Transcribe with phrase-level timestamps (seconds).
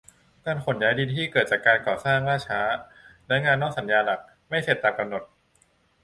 [0.45, 2.61] การขนย้ายดินที่เกิดจากการก่อสร้างล่าช้า
[3.27, 5.23] และ งานนอกสัญญาหลักไม่เสร็จตามกำหนด